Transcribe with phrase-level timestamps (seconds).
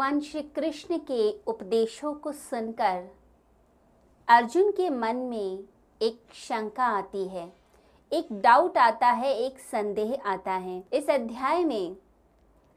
[0.00, 3.02] भगवान श्री कृष्ण के उपदेशों को सुनकर
[4.28, 5.64] अर्जुन के मन में
[6.02, 7.52] एक शंका आती है,
[8.12, 11.96] एक डाउट आता है, एक संदेह आता है। इस अध्याय में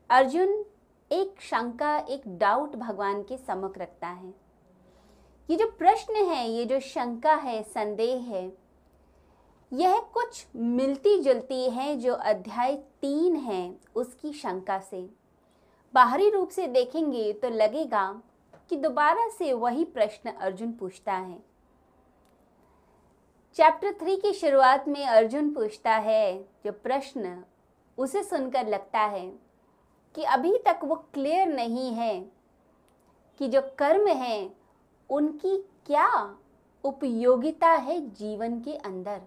[0.09, 0.65] अर्जुन
[1.11, 4.33] एक शंका, एक डाउट भगवान के सम्मुख रखता है।
[5.49, 8.45] ये जो प्रश्न है, ये जो शंका है, संदेह है,
[9.73, 15.22] यह कुछ मिलती जुलती है जो अध्याय तीन है उसकी शंका से।
[15.93, 18.21] बाहरी रूप से देखेंगे तो लगेगा
[18.69, 21.37] कि दोबारा से वही प्रश्न अर्जुन पूछता है।
[23.55, 27.43] चैप्टर थ्री की शुरुआत में अर्जुन पूछता है, जो प्रश्न
[27.97, 29.27] उसे सुनकर लगता है
[30.15, 32.19] कि अभी तक वो क्लियर नहीं है
[33.39, 34.49] कि जो कर्म है,
[35.09, 36.35] उनकी क्या
[36.83, 39.21] उपयोगिता है जीवन के अंदर।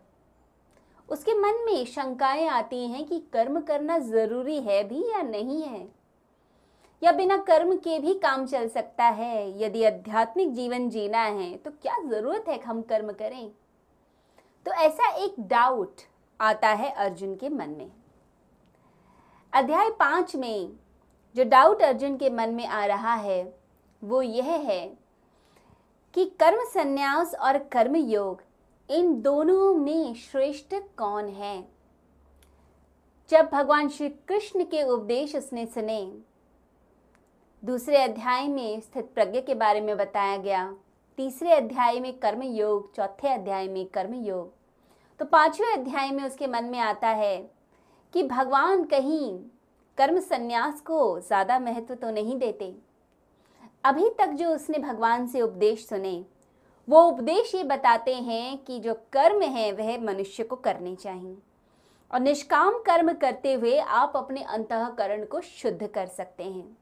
[1.09, 6.06] उसके मन में शंकाएँ आती हैं कि कर्म करना ज़रूरी है भी या नहीं है।
[7.03, 9.63] या बिना कर्म के भी काम चल सकता है?
[9.63, 13.51] यदि आध्यात्मिक जीवन जीना है तो क्या ज़रूरत है हम कर्म करें?
[14.67, 16.01] तो ऐसा एक डाउट
[16.41, 17.91] आता है अर्जुन के मन में।
[19.53, 20.73] अध्याय पाँच में
[21.37, 23.55] जो डाउट अर्जुन के मन में आ रहा है,
[24.03, 24.87] वो यह है
[26.15, 28.43] कि कर्म संन्यास और कर्म योग,
[28.89, 31.69] इन दोनों में श्रेष्ठ कौन है?
[33.31, 36.01] जब भगवान श्री कृष्ण के उपदेश उसने सुने
[37.63, 40.63] दूसरे अध्याय में स्थित प्रज्ञ के बारे में बताया गया।
[41.19, 44.53] तीसरे अध्याय में कर्म योग चौथे अध्याय में कर्म योग
[45.21, 47.37] तो पाँचवें अध्याय में उसके मन में आता है
[48.15, 49.39] कि भगवान कहीं
[49.99, 52.73] कर्म संन्यास को ज़्यादा महत्व तो नहीं देते।
[53.85, 56.25] अभी तक जो उसने भगवान से उपदेश सुने,
[56.89, 61.37] वो उपदेश ये बताते हैं कि जो कर्म है, वह मनुष्य को करने चाहिए।
[62.11, 66.77] और निष्काम कर्म करते हुए आप अपने अंतकरण को शुद्ध कर सकते हैं।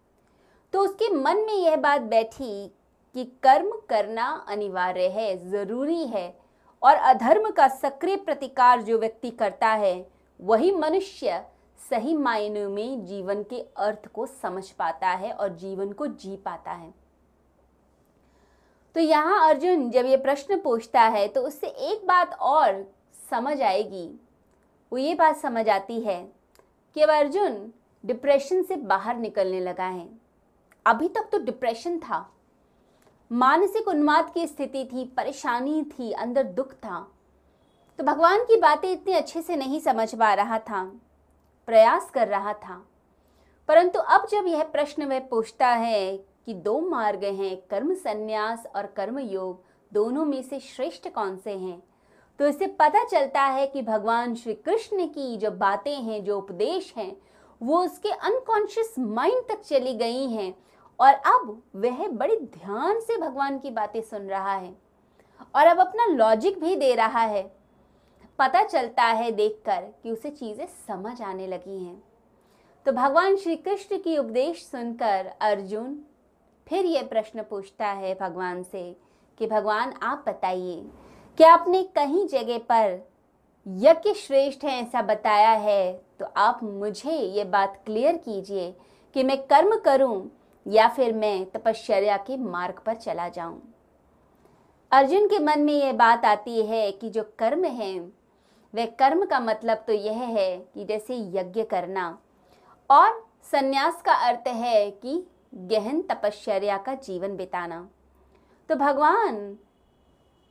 [0.74, 2.66] तो उसके मन में यह बात बैठी
[3.14, 6.34] कि कर्म करना अनिवार्य है, ज़रूरी है
[6.82, 10.06] और अधर्म का सक्रिय प्रतिकार जो व्यक्ति करता है,
[10.40, 11.40] वही मनुष्य
[11.80, 16.72] सही मायनों में जीवन के अर्थ को समझ पाता है और जीवन को जी पाता
[16.72, 16.92] है।
[18.96, 22.84] तो यहाँ अर्जुन जब ये प्रश्न पूछता है तो उससे एक बात और
[23.30, 24.06] समझ आएगी।
[24.92, 26.20] वो ये बात समझ आती है
[26.96, 27.72] कि अब अर्जुन
[28.04, 30.23] डिप्रेशन से बाहर निकलने लगा है।
[30.87, 32.31] अभी तक तो डिप्रेशन था।
[33.33, 37.00] मानसिक उन्माद की स्थिति थी, परेशानी थी, अंदर दुख था।
[37.99, 40.84] तो भगवान की बातें इतने अच्छे से नहीं समझ पा रहा था,
[41.69, 42.87] प्रयास कर रहा था।
[43.69, 48.87] परंतु अब जब यह प्रश्न वह पूछता है कि दो मार्ग हैं, कर्म संन्यास और
[48.87, 49.62] कर्म योग,
[49.93, 51.83] दोनों में से श्रेष्ठ कौन से हैं?
[52.39, 56.93] तो इससे पता चलता है कि भगवान श्री कृष्ण की जो बातें हैं, जो उपदेश
[56.97, 57.16] हैं
[57.64, 60.54] वो उसके अनकॉन्शियस माइंड तक चली गई हैं।
[61.00, 64.75] और अब वह बड़ी ध्यान से भगवान की बातें सुन रहा है।
[65.56, 67.42] और अब अपना लॉजिक भी दे रहा है।
[68.38, 72.03] पता चलता है देखकर कि उसे चीज़ें समझ आने लगी हैं।
[72.86, 75.98] तो भगवान श्री कृष्ण की उपदेश सुनकर अर्जुन
[76.69, 78.97] फिर यह प्रश्न पूछता है भगवान से
[79.38, 80.84] कि, भगवान, आप बताइए,
[81.36, 83.13] क्या आपने कहीं जगह पर
[83.66, 88.75] यज्ञ श्रेष्ठ है ऐसा बताया है तो आप मुझे ये बात क्लियर कीजिए
[89.16, 90.30] कि मैं कर्म करूँ
[90.66, 93.62] या फिर मैं तपश्चर्या के मार्ग पर चला जाऊँ।
[94.92, 97.98] अर्जुन के मन में ये बात आती है कि जो कर्म है,
[98.74, 102.19] वह कर्म का मतलब तो यह है कि जैसे यज्ञ करना।
[102.91, 105.22] और सन्यास का अर्थ है कि
[105.54, 107.88] गहन तपश्चर्या का जीवन बिताना।
[108.69, 109.56] तो भगवान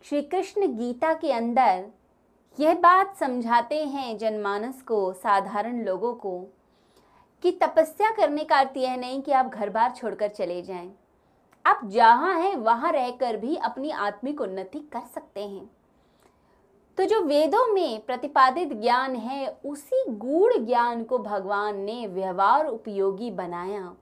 [0.06, 1.85] श्री कृष्ण गीता के अंदर
[2.59, 6.40] यह बात समझाते हैं जनमानस को, साधारण लोगों को,
[7.44, 10.91] कि तपस्या करने का अर्थ यह नहीं कि आप घर बार छोड़कर चले जाएँ।
[11.66, 15.69] आप जहाँ हैं, वहाँ रहकर भी अपनी आत्मिक उन्नति कर सकते हैं
[16.97, 23.32] तो जो वेदों में प्रतिपादित ज्ञान है, उसी गूढ़ ज्ञान को भगवान ने व्यवहार उपयोगी
[23.32, 23.94] बनाया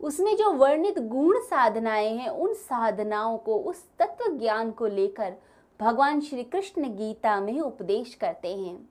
[0.00, 5.34] उसमें जो वर्णित गुण साधनाएँ हैं, उन साधनाओं को, उस तत्व ज्ञान को लेकर
[5.80, 8.88] भगवान श्री कृष्ण गीता में उपदेश करते हैं।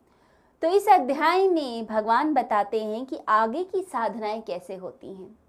[0.62, 5.40] तो इस अध्याय में भगवान बताते हैं कि आगे की साधनाएँ कैसे होती हैं।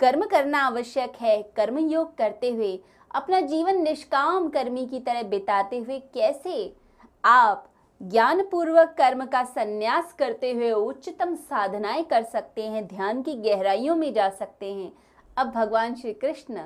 [0.00, 2.80] कर्म करना आवश्यक है कर्म योग करते हुए,
[3.14, 6.76] अपना जीवन निष्काम कर्मी की तरह बिताते हुए कैसे
[7.24, 7.68] आप
[8.02, 13.96] ज्ञान पूर्वक कर्म का संन्यास करते हुए उच्चतम साधनाएँ कर सकते हैं, ध्यान की गहराइयों
[13.96, 14.92] में जा सकते हैं।
[15.36, 16.62] अब भगवान श्री कृष्ण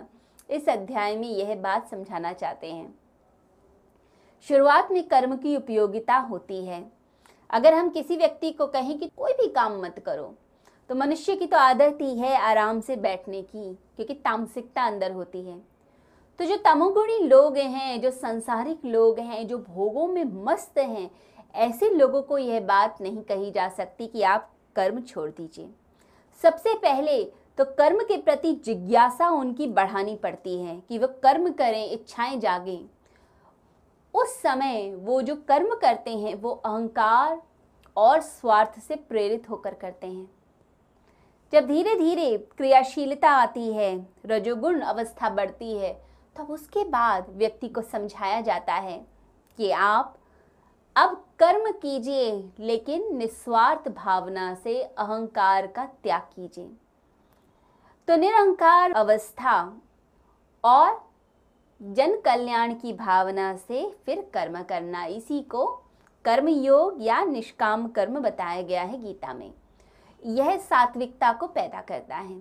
[0.51, 3.02] इस अध्याय में यह बात समझाना चाहते हैं।
[4.47, 6.85] शुरुआत में कर्म की उपयोगिता होती है।
[7.51, 10.35] अगर हम किसी व्यक्ति को कहें कि कोई भी काम मत करो
[10.91, 15.43] तो मनुष्य की तो आदत ही है आराम से बैठने की, क्योंकि तामसिकता अंदर होती
[15.43, 15.57] है।
[16.41, 21.11] तो जो तमोगुणी लोग हैं, जो संसारिक लोग हैं, जो भोगों में मस्त हैं,
[21.57, 25.69] ऐसे लोगों को यह बात नहीं कही जा सकती कि आप कर्म छोड़ दीजिए।
[26.41, 27.23] सबसे पहले
[27.59, 32.89] तो कर्म के प्रति जिज्ञासा उनकी बढ़ानी पड़ती है कि वह कर्म करें, इच्छाएँ जागें।
[34.15, 37.43] उस समय वो जो कर्म करते हैं, वो अहंकार
[37.97, 40.31] और स्वार्थ से प्रेरित होकर करते हैं।
[41.53, 45.93] जब धीरे धीरे क्रियाशीलता आती है, रजोगुण अवस्था बढ़ती है,
[46.37, 49.07] तब तो उसके बाद व्यक्ति को समझाया जाता है
[49.59, 50.19] कि आप
[50.97, 56.71] अब कर्म कीजिए, लेकिन निस्वार्थ भावना से अहंकार का त्याग कीजिए।
[58.09, 59.81] तो निरंकार अवस्था
[60.65, 61.12] और
[61.85, 65.67] जन कल्याण की भावना से फिर कर्म करना। इसी को
[66.25, 69.53] कर्म योग या निष्काम कर्म बताया गया है गीता में।
[70.27, 72.41] यह सात्विकता को पैदा करता है।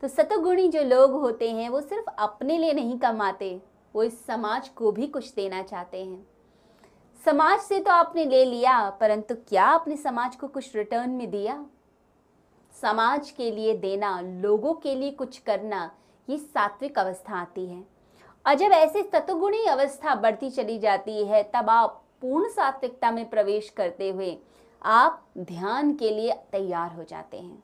[0.00, 3.62] तो सतगुणी जो लोग होते हैं, वो सिर्फ़ अपने लिए नहीं कमाते,
[3.94, 6.26] वो इस समाज को भी कुछ देना चाहते हैं।
[7.24, 11.66] समाज से तो आपने ले लिया, परंतु क्या आपने समाज को कुछ रिटर्न में दिया?
[12.82, 15.90] समाज के लिए देना, लोगों के लिए कुछ करना,
[16.28, 17.97] ये सात्विक अवस्था आती है।
[18.46, 23.68] और जब ऐसे सतुगुणी अवस्था बढ़ती चली जाती है, तब आप पूर्ण सात्विकता में प्रवेश
[23.68, 24.36] करते हुए
[24.82, 27.62] आप ध्यान के लिए तैयार हो जाते हैं।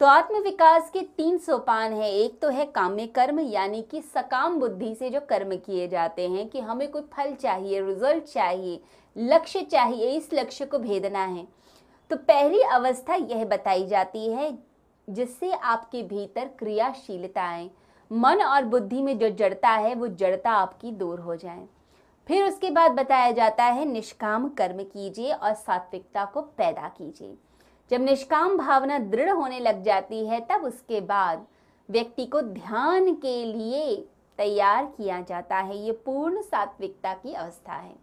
[0.00, 4.58] तो आत्म विकास के तीन सोपान है। एक तो है काम्य कर्म, यानी कि सकाम
[4.60, 8.80] बुद्धि से जो कर्म किए जाते हैं कि हमें कोई फल चाहिए रिज़ल्ट चाहिए,
[9.16, 11.46] लक्ष्य चाहिए, इस लक्ष्य को भेदना है।
[12.10, 14.50] तो पहली अवस्था यह बताई जाती है
[15.08, 17.68] जिससे आपके भीतर क्रियाशीलता आए
[18.12, 21.66] मन और बुद्धि में जो जड़ता है, वो जड़ता आपकी दूर हो जाए।
[22.28, 27.34] फिर उसके बाद बताया जाता है, निष्काम कर्म कीजिए और सात्विकता को पैदा कीजिए।
[27.90, 31.46] जब निष्काम भावना दृढ़ होने लग जाती है, तब उसके बाद
[31.90, 34.08] व्यक्ति को ध्यान के लिए
[34.38, 37.94] तैयार किया जाता है। ये पूर्ण सात्विकता की अवस्था है।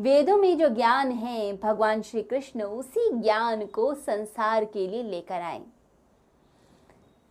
[0.00, 5.40] वेदों में जो ज्ञान है, भगवान श्री कृष्ण उसी ज्ञान को संसार के लिए लेकर
[5.40, 5.62] आए।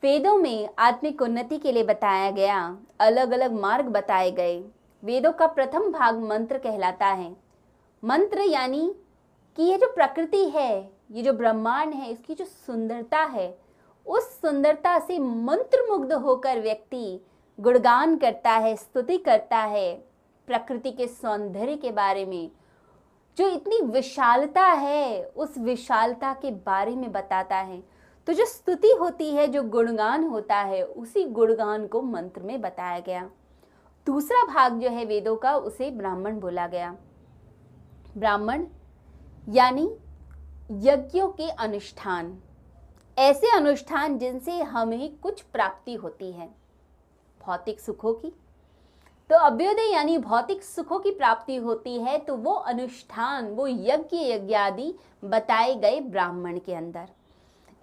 [0.04, 4.64] वेदों में आत्मिक उन्नति के लिए बताया गया अलग अलग मार्ग बताए गए।
[5.04, 7.36] वेदों का प्रथम भाग मंत्र कहलाता है।
[8.04, 8.96] मंत्र यानी
[9.58, 13.58] कि ये जो प्रकृति है, ये जो ब्रह्मांड है, इसकी जो सुंदरता है,
[14.08, 17.20] उस सुंदरता से मंत्र मुग्ध होकर व्यक्ति
[17.60, 19.96] गुणगान करता है, स्तुति करता है
[20.48, 22.52] प्रकृति के सौंदर्य के बारे में।
[23.38, 27.93] जो इतनी विशालता है, उस विशालता के बारे में बताता है।
[28.28, 33.00] तो जो स्तुति होती है, जो गुणगान होता है, उसी गुणगान को मंत्र में बताया
[33.00, 33.30] गया।
[34.06, 36.96] दूसरा भाग जो है वेदों का, उसे ब्राह्मण बोला गया।
[38.18, 38.66] ब्राह्मण,
[39.50, 39.96] यानी
[40.72, 42.40] यज्ञों के अनुष्ठान।
[43.18, 46.50] ऐसे अनुष्ठान जिनसे हमें कुछ प्राप्ति होती है।
[47.46, 48.30] भौतिक सुखों की।
[49.30, 54.96] तो अभ्योदय, यानी भौतिक सुखों की प्राप्ति होती है तो वो अनुष्ठान, वो यज्ञ यज्ञादि
[55.26, 57.10] बताए गए ब्राह्मण के अंदर।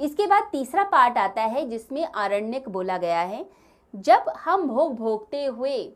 [0.00, 3.50] इसके बाद तीसरा पार्ट आता है, जिसमें आरण्यक बोला गया है।
[3.96, 5.92] जब हम भोग भोगते हुए,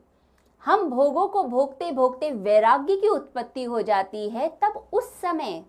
[0.65, 5.65] हम भोगों को भोगते भोगते वैराग्य की उत्पत्ति हो जाती है, तब उस समय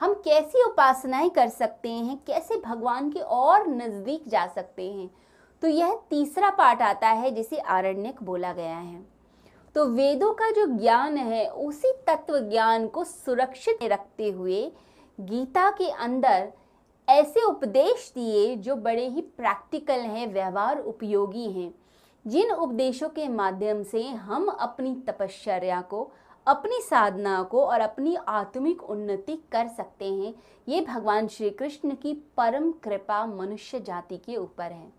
[0.00, 5.10] हम कैसी उपासनाएँ कर सकते हैं, कैसे भगवान के और नज़दीक जा सकते हैं?
[5.62, 9.06] तो यह तीसरा पार्ट आता है, जिसे आरण्यक बोला गया है।
[9.74, 14.72] तो वेदों का जो ज्ञान है, उसी तत्व ज्ञान को सुरक्षित रखते हुए
[15.20, 16.52] गीता के अंदर
[17.08, 21.74] ऐसे उपदेश दिए जो बड़े ही प्रैक्टिकल हैं, व्यवहार उपयोगी हैं।
[22.26, 26.10] जिन उपदेशों के माध्यम से हम अपनी तपश्चर्या को,
[26.46, 30.34] अपनी साधना को और अपनी आत्मिक उन्नति कर सकते हैं,
[30.68, 34.92] ये भगवान श्री कृष्ण की परम कृपा मनुष्य जाति के ऊपर है।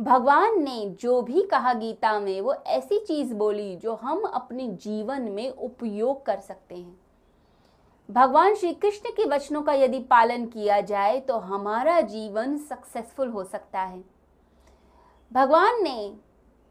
[0.00, 5.22] भगवान ने जो भी कहा गीता में, वो ऐसी चीज़ बोली जो हम अपने जीवन
[5.22, 7.00] में उपयोग कर सकते हैं।
[8.10, 13.42] भगवान श्री कृष्ण के वचनों का यदि पालन किया जाए तो हमारा जीवन सक्सेसफुल हो
[13.44, 14.02] सकता है।
[15.32, 16.12] भगवान ने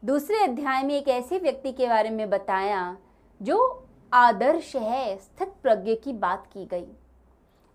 [0.02, 2.96] दूसरे अध्याय में एक ऐसे व्यक्ति के बारे में बताया,
[3.40, 6.86] जो आदर्श है, स्थित प्रज्ञ की बात की गई।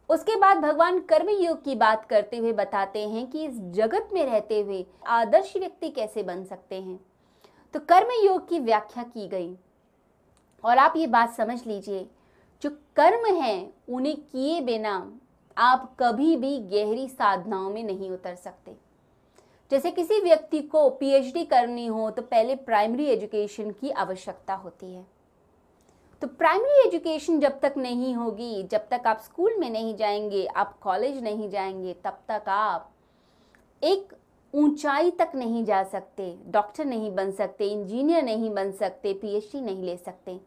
[0.09, 4.23] उसके बाद भगवान कर्म योग की बात करते हुए बताते हैं कि इस जगत में
[4.25, 6.99] रहते हुए आदर्श व्यक्ति कैसे बन सकते हैं।
[7.73, 9.55] तो कर्म योग की व्याख्या की गई।
[10.63, 12.07] और आप ये बात समझ लीजिए
[12.61, 15.19] जो कर्म है, उन्हें किए बिना
[15.57, 18.75] आप कभी भी गहरी साधनाओं में नहीं उतर सकते।
[19.71, 25.05] जैसे किसी व्यक्ति को पीएचडी करनी हो तो पहले प्राइमरी एजुकेशन की आवश्यकता होती है।
[26.21, 30.77] तो प्राइमरी एजुकेशन जब तक नहीं होगी, जब तक आप स्कूल में नहीं जाएँगे, आप
[30.79, 32.91] कॉलेज नहीं जाएँगे, तब तक आप
[33.83, 34.13] एक
[34.53, 39.83] ऊंचाई तक नहीं जा सकते डॉक्टर नहीं बन सकते इंजीनियर नहीं बन सकते पीएचडी नहीं
[39.83, 40.39] ले सकते।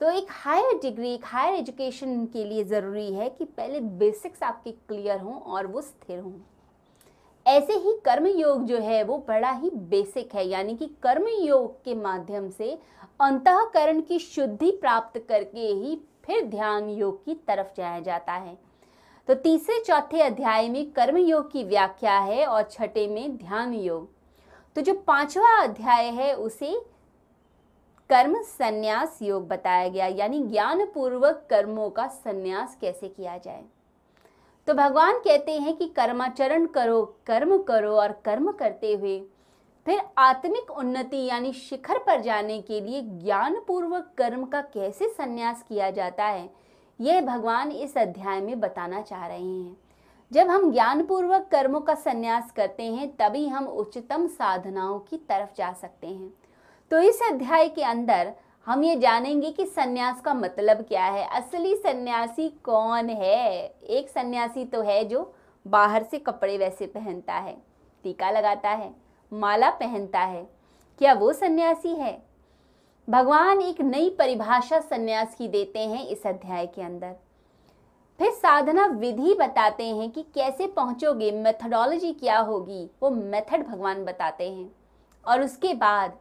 [0.00, 4.70] तो एक हायर डिग्री एक हायर एजुकेशन के लिए ज़रूरी है कि पहले बेसिक्स आपके
[4.70, 6.32] क्लियर हों और वो स्थिर हों।
[7.46, 11.84] ऐसे ही कर्म योग जो है, वो बड़ा ही बेसिक है, यानी कि कर्म योग
[11.84, 12.78] के माध्यम से
[13.20, 18.56] अंतकरण की शुद्धि प्राप्त करके ही फिर ध्यान योग की तरफ़ जाया जाता है।
[19.28, 24.08] तो तीसरे चौथे अध्याय में कर्म योग की व्याख्या है और छठे में ध्यान योग।
[24.76, 26.80] तो जो पांचवा अध्याय है, उसे
[28.10, 33.64] कर्म संन्यास योग बताया गया, यानी ज्ञान पूर्वक कर्मों का संन्यास कैसे किया जाए?
[34.68, 39.20] तो भगवान कहते हैं कि कर्माचरण करो, कर्म करो और कर्म करते हुए
[39.86, 45.64] फिर आत्मिक उन्नति यानी शिखर पर जाने के लिए ज्ञान पूर्वक कर्म का कैसे संन्यास
[45.68, 46.48] किया जाता है,
[47.00, 49.76] यह भगवान इस अध्याय में बताना चाह रहे हैं।
[50.32, 55.56] जब हम ज्ञान पूर्वक कर्मों का संन्यास करते हैं, तभी हम उच्चतम साधनाओं की तरफ़
[55.58, 56.32] जा सकते हैं।
[56.90, 58.32] तो इस अध्याय के अंदर
[58.66, 63.64] हम ये जानेंगे कि सन्यास का मतलब क्या है। असली सन्यासी कौन है?
[63.66, 65.32] एक सन्यासी तो है जो
[65.66, 67.56] बाहर से कपड़े वैसे पहनता है,
[68.04, 68.90] टीका लगाता है,
[69.32, 70.42] माला पहनता है।
[71.00, 72.22] क्या वो सन्यासी है?
[73.08, 77.14] भगवान एक नई परिभाषा सन्यास की देते हैं इस अध्याय के अंदर।
[78.18, 84.50] फिर साधना विधि बताते हैं कि कैसे पहुंचोगे मेथडोलॉजी क्या होगी, वो मेथड भगवान बताते
[84.50, 84.70] हैं।
[85.24, 86.18] और उसके बाद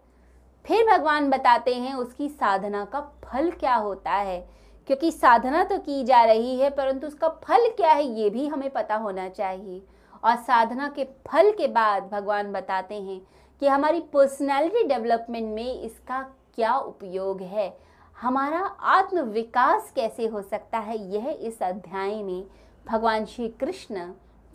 [0.68, 4.40] फिर भगवान बताते हैं उसकी साधना का फल क्या होता है।
[4.88, 8.70] क्योंकि साधना तो की जा रही है, परंतु उसका फल क्या है, ये भी हमें
[8.70, 9.82] पता होना चाहिए।
[10.24, 13.22] और साधना के फल के बाद भगवान बताते हैं
[13.62, 16.22] कि हमारी पर्सनैलिटी डेवलपमेंट में इसका
[16.56, 17.78] क्या उपयोग है।
[18.22, 18.60] हमारा
[18.92, 22.44] आत्म विकास कैसे हो सकता है, यह इस अध्याय में
[22.88, 24.12] भगवान श्री कृष्ण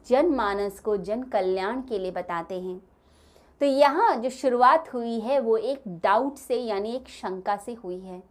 [0.06, 2.80] जनमानस को जन कल्याण के लिए बताते हैं।
[3.62, 7.98] तो यहाँ जो शुरुआत हुई है, वो एक डाउट से, यानी एक शंका से हुई
[7.98, 8.22] है।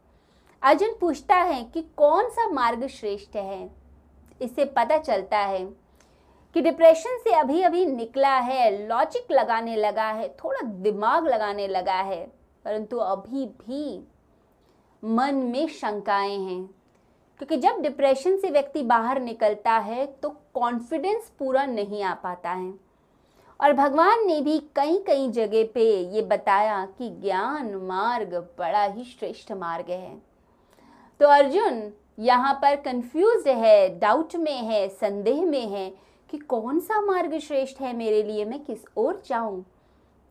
[0.62, 3.70] अर्जुन पूछता है कि कौन सा मार्ग श्रेष्ठ है?
[4.42, 5.64] इससे पता चलता है
[6.56, 12.02] कि डिप्रेशन से अभी अभी निकला है लॉजिक लगाने लगा है, थोड़ा दिमाग लगाने लगा
[12.02, 12.24] है,
[12.66, 14.04] परंतु अभी भी
[15.04, 16.64] मन में शंकाएँ हैं।
[17.40, 22.91] क्योंकि जब डिप्रेशन से व्यक्ति बाहर निकलता है तो कॉन्फिडेंस पूरा नहीं आ पाता है।
[23.62, 29.04] और भगवान ने भी कई कई जगह पे ये बताया कि ज्ञान मार्ग बड़ा ही
[29.04, 30.16] श्रेष्ठ मार्ग है।
[31.20, 35.90] तो अर्जुन यहाँ पर कंफ्यूज है डाउट में है, संदेह में है
[36.30, 39.64] कि कौन सा मार्ग श्रेष्ठ है मेरे लिए, मैं किस ओर जाऊँ?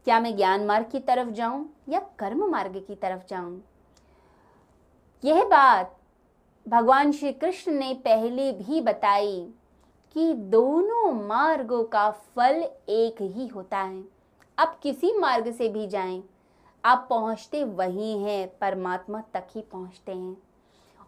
[0.04, 3.60] क्या मैं ज्ञान मार्ग की तरफ़ जाऊँ या कर्म मार्ग की तरफ़ जाऊँ?
[5.25, 5.96] यह बात
[6.68, 9.49] भगवान श्री कृष्ण ने पहले भी बताई।
[10.17, 14.02] कि दोनों मार्गों का फल एक ही होता है।
[14.59, 16.23] आप किसी मार्ग से भी जाएँ,
[16.85, 20.37] आप पहुँचते वही हैं, परमात्मा तक ही पहुँचते हैं।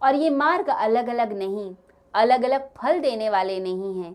[0.03, 1.75] और ये मार्ग अलग अलग नहीं
[2.15, 4.15] अलग अलग फल देने वाले नहीं हैं।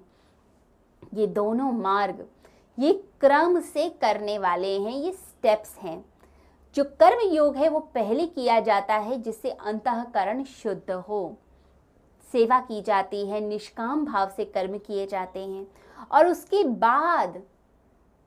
[1.14, 2.26] ये दोनों मार्ग,
[2.78, 2.92] ये
[3.22, 6.04] क्रम से करने वाले हैं, ये स्टेप्स हैं।
[6.76, 11.38] जो कर्म योग है, वो पहले किया जाता है जिससे अंतकरण शुद्ध हो।
[12.32, 15.68] सेवा की जाती है, निष्काम भाव से कर्म किए जाते हैं।
[16.12, 17.42] और उसके बाद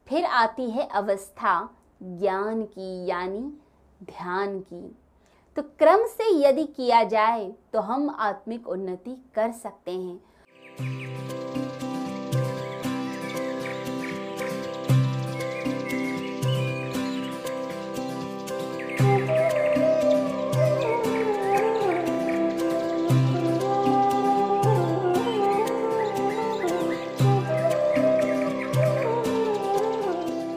[0.07, 1.69] फिर आती है अवस्था,
[2.03, 3.53] ज्ञान की, यानी
[4.03, 4.97] ध्यान की।
[5.57, 11.20] तो क्रम से यदि किया जाए तो हम आत्मिक उन्नति कर सकते हैं।